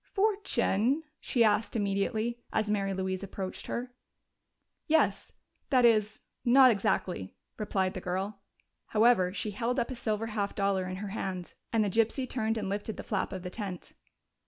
[0.15, 3.93] "Fortune?" she asked immediately, as Mary Louise approached her.
[4.87, 5.31] "Yes
[5.69, 8.39] that is not exactly," replied the girl.
[8.87, 12.57] However, she held up a silver half dollar in her hand, and the gypsy turned
[12.57, 13.93] and lifted the flap of the tent.